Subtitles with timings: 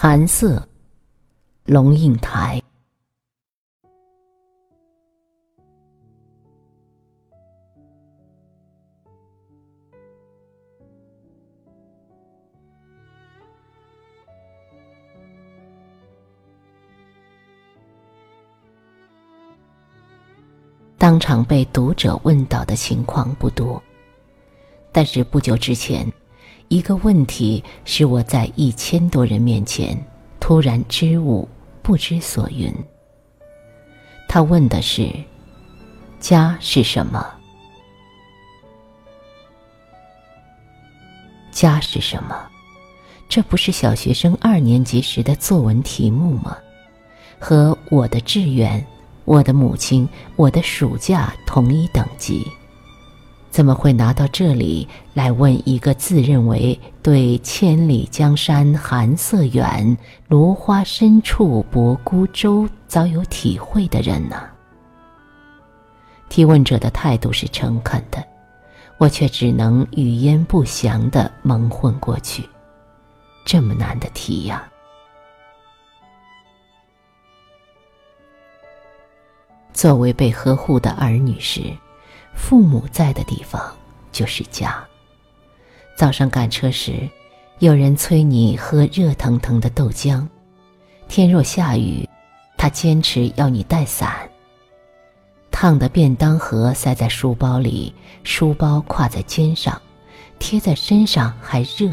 [0.00, 0.64] 寒色，
[1.64, 2.62] 龙应台。
[20.96, 23.82] 当场被读者问到的情况不多，
[24.92, 26.08] 但是不久之前，
[26.68, 29.98] 一个问题使我在一千多人面前
[30.38, 31.48] 突然支吾
[31.82, 32.72] 不知所云。
[34.28, 35.10] 他问的是
[36.20, 37.26] ：“家是什么？
[41.50, 42.46] 家是什么？
[43.28, 46.56] 这不是小学生二年级时的作文题目吗？
[47.38, 48.84] 和我的志愿。”
[49.28, 52.50] 我的母亲，我的暑假同一等级，
[53.58, 64.48] 怎么会拿到这里来问一个自认为对“千里江山寒色远，芦花深处泊孤舟”早有体会的人呢？
[66.28, 68.24] 提问者的态度是诚恳的，
[68.96, 72.48] 我却只能语焉不详的蒙混过去。
[73.44, 74.70] 这么难的题呀！
[79.72, 81.76] 作为被呵护的儿女时，
[82.38, 83.60] 父母在的地方
[84.10, 84.82] 就是家。
[85.96, 87.06] 早上赶车时，
[87.58, 90.26] 有人催你喝热腾腾的豆浆；
[91.08, 92.08] 天若下雨，
[92.56, 94.16] 他坚持要你带伞。
[95.50, 99.78] 烫的便当盒塞在书包里，书包挎在肩上，
[100.38, 101.92] 贴在身上还热。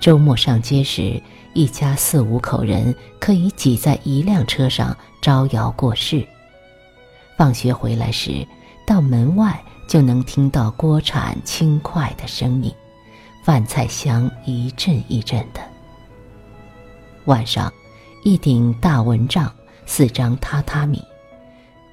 [0.00, 1.22] 周末上街时，
[1.54, 6.26] 一家四五口人可以挤在一辆车上招摇过市。
[7.36, 8.44] 放学回来时，
[8.88, 12.74] 到门外就能听到锅铲轻快的声音，
[13.44, 15.60] 饭菜香一阵一阵的。
[17.26, 17.70] 晚上，
[18.24, 19.52] 一顶大蚊帐，
[19.84, 21.04] 四张榻榻米，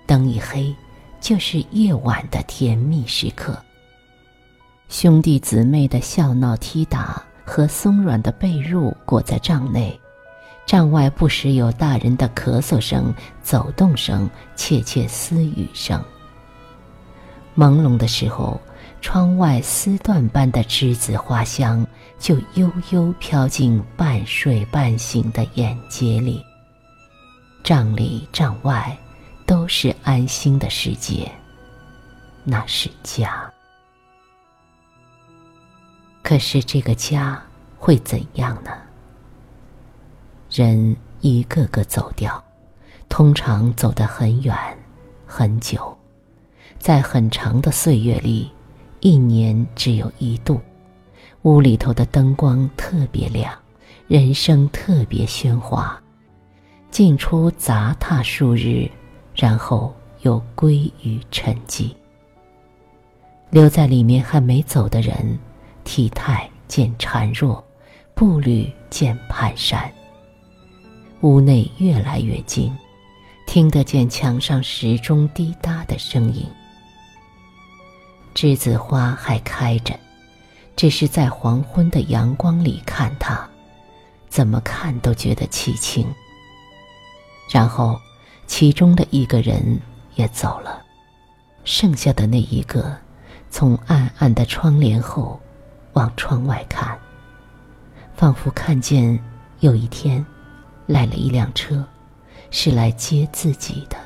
[0.08, 0.74] 灯一黑，
[1.20, 3.62] 就是夜晚的甜蜜时刻。
[4.88, 7.22] 兄弟姊妹的笑闹踢打。
[7.48, 10.00] 和松软的被褥裹在帐内，
[10.66, 13.14] 帐外不时有大人的咳嗽声、
[13.44, 16.04] 走动声、窃窃私语声。
[17.56, 18.60] 朦胧的时候，
[19.02, 21.86] 窗外丝缎般的栀子花香
[22.20, 26.44] 就悠悠飘进半睡半醒的眼睫里。
[27.64, 28.98] 帐里帐外，
[29.46, 31.32] 都是安心的世界，
[32.44, 33.52] 那是家。
[36.22, 37.42] 可是这个家
[37.78, 38.72] 会怎样呢？
[40.52, 42.44] 人一个个走掉，
[43.08, 44.56] 通常走得很远，
[45.26, 45.98] 很久，
[46.80, 48.50] 在很长的岁月里，
[49.00, 50.60] 一年只有一度，
[51.44, 53.54] 屋里头的灯光特别亮，
[54.08, 56.02] 人生特别喧哗，
[56.92, 58.90] 进出杂沓数日，
[59.36, 61.92] 然后又归于沉寂。
[63.50, 65.38] 留在里面还没走的人。
[65.88, 67.64] 体态渐孱弱，
[68.16, 69.88] 步履渐蹒跚。
[71.22, 72.76] 屋内越来越静，
[73.46, 76.46] 听得见墙上时钟滴答的声音。
[78.34, 79.98] 栀子花还开着，
[80.76, 83.48] 只是在黄昏的阳光里看它，
[84.28, 86.06] 怎么看都觉得凄清。
[87.50, 88.00] 然后，
[88.48, 89.80] 其中的一个人
[90.16, 90.84] 也走了，
[91.64, 92.96] 剩下的那一个，
[93.50, 95.40] 从暗暗的窗帘后。
[95.94, 97.00] 往窗外看，
[98.18, 99.18] 仿佛看见
[99.62, 100.26] 有一天，
[100.88, 101.88] 来了一辆车，
[102.58, 103.98] 是来接自己的。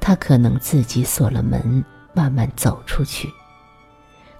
[0.00, 3.28] 他可能自己锁了门，慢慢走出去；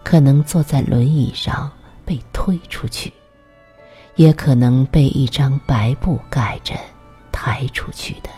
[0.03, 1.71] 可能坐在轮椅上
[2.05, 3.12] 被推出去，
[4.16, 6.75] 也可能被一张白布盖着
[7.31, 8.28] 抬出去的。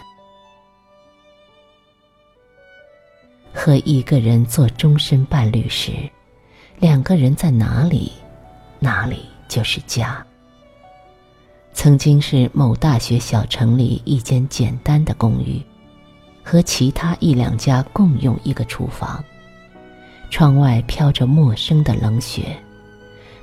[3.54, 5.92] 和一个人做终身伴侣时。
[6.78, 8.12] 两个人在哪里，
[8.78, 10.24] 哪里就是家。
[11.80, 15.62] 曾经是某大学小城里一间简单的公寓，
[16.42, 19.24] 和其他一两家共用一个厨房。
[20.28, 22.46] 窗外飘着陌生的冷雪，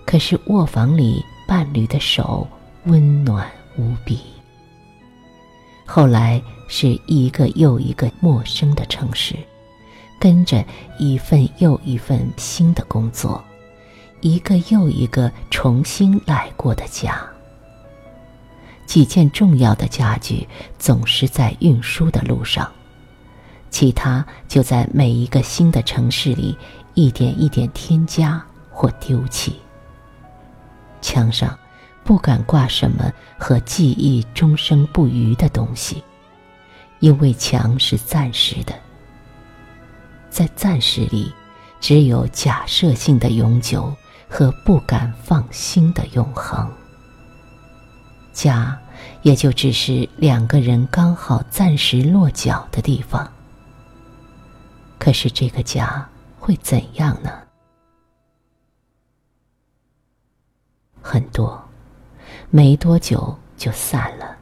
[0.06, 2.46] 可是卧房里伴侣的手
[2.88, 4.20] 温暖无比。
[5.86, 9.34] 后来是一个又一个陌生的城市。
[10.20, 10.62] 跟着
[11.00, 13.42] 一份又一份新的工作，
[14.20, 17.26] 一个又一个重新来过的家。
[18.86, 20.48] 几件重要的家具
[20.78, 22.72] 总是在运输的路上，
[23.70, 26.58] 其他就在每一个新的城市里
[26.94, 29.60] 一点一点添加或丢弃。
[31.02, 31.58] 墙上
[32.04, 36.04] 不敢挂什么和记忆终生不渝的东西，
[37.00, 38.74] 因为墙是暂时的，
[40.30, 41.34] 在暂时里，
[41.80, 43.94] 只有假设性的永久
[44.30, 46.72] 和不敢放心的永恒。
[48.36, 48.78] 家，
[49.22, 53.32] 也就只是两个人刚好暂时落脚的地方。
[55.00, 57.32] 可是这个家会怎样呢？
[61.02, 61.64] 很多，
[62.50, 64.36] 没多久就散了。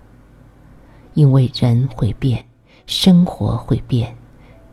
[1.14, 2.44] 因为人会变，
[2.88, 4.18] 生活会变，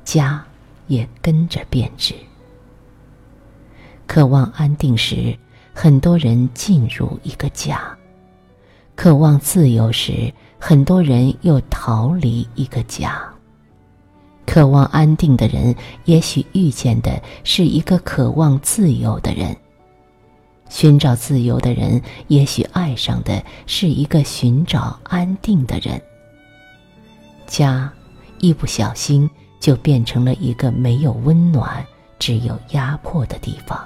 [0.03, 0.43] 家
[0.87, 2.15] 也跟着变质。
[4.07, 5.39] 渴望安定时，
[5.75, 7.95] 很多人进入一个家。
[9.03, 13.19] 渴望自由时，很多人又逃离一个家。
[14.45, 15.75] 渴望安定的人，
[16.05, 19.55] 也许遇见的是一个渴望自由的人；
[20.69, 21.99] 寻找自由的人，
[22.29, 25.99] 也许爱上的是一个寻找安定的人。
[27.47, 27.91] 家，
[28.39, 29.27] 一不小心
[29.59, 31.83] 就变成了一个没有温暖、
[32.19, 33.83] 只有压迫的地方。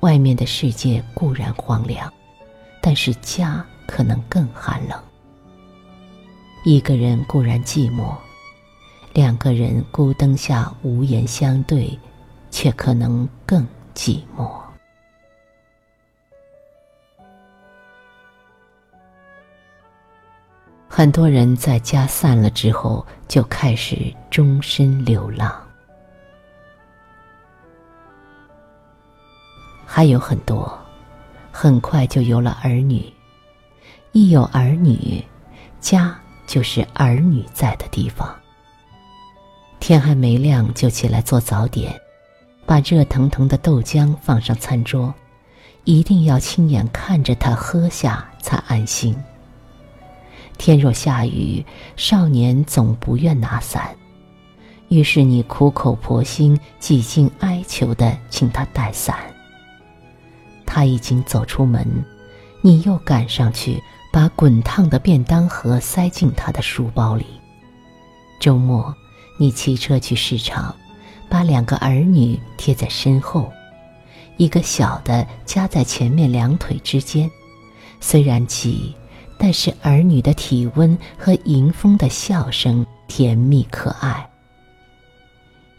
[0.00, 2.10] 外面的世界固然荒凉。
[2.80, 4.98] 但是家可能更寒冷。
[6.64, 8.14] 一个人固然寂寞，
[9.14, 11.98] 两个人孤灯下无言相对，
[12.50, 14.50] 却可能更寂寞。
[20.88, 25.64] 很多人在家散了之后，就开始终身流浪。
[29.86, 30.87] 还有很多。
[31.50, 33.02] 很快就有了儿女，
[34.12, 35.22] 一有儿女，
[35.80, 38.34] 家就是儿女在的地方。
[39.80, 41.94] 天还没亮就起来做早点，
[42.66, 45.14] 把热腾腾的豆浆放上餐桌，
[45.84, 49.16] 一定要亲眼看着他喝下才安心。
[50.58, 51.64] 天若下雨，
[51.96, 53.96] 少年总不愿拿伞，
[54.88, 59.16] 于是你苦口婆心、几近哀求的请他带伞。
[60.70, 61.82] 他已经走出门，
[62.60, 63.82] 你又赶上去，
[64.12, 67.24] 把滚烫的便当盒塞进他的书包里。
[68.38, 68.94] 周末，
[69.38, 70.76] 你骑车去市场，
[71.26, 73.50] 把两个儿女贴在身后，
[74.36, 77.28] 一个小的夹在前面两腿之间。
[77.98, 78.94] 虽然挤，
[79.38, 84.28] 但是儿女的体温和迎风的笑声甜蜜可爱。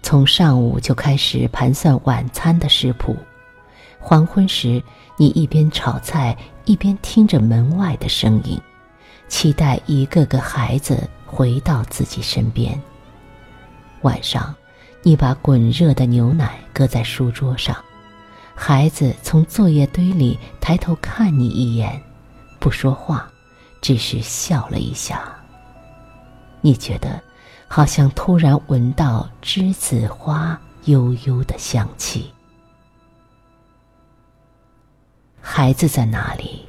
[0.02, 3.16] 从上午就开始盘算晚餐的食谱。
[4.00, 4.82] 黄昏时，
[5.18, 6.36] 你一边炒菜，
[6.66, 8.60] 一边听着门外的声音，
[9.28, 12.82] 期待一个个孩子回到自己身边。
[14.02, 14.56] 晚上，
[15.04, 17.76] 你把滚热的牛奶搁在书桌上，
[18.56, 22.02] 孩子从作业堆里抬头看你一眼，
[22.58, 23.30] 不说话，
[23.82, 25.22] 只是笑了一下。
[26.62, 27.22] 你觉得，
[27.68, 32.32] 好像突然闻到栀子花悠悠的香气。
[35.52, 36.68] 孩子在哪里，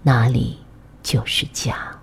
[0.00, 0.56] 哪里
[1.02, 2.00] 就是家。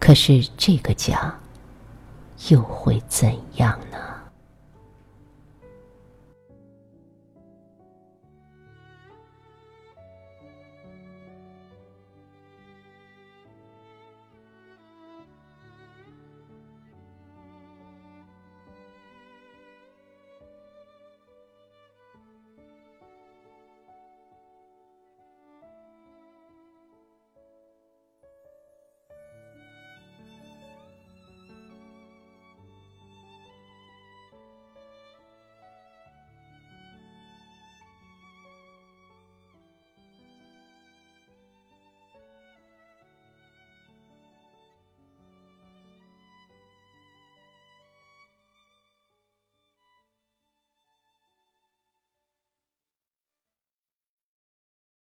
[0.00, 1.38] 可是这个家，
[2.48, 4.13] 又会怎样呢？